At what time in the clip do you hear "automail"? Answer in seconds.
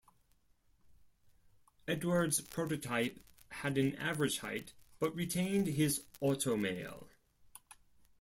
6.23-7.07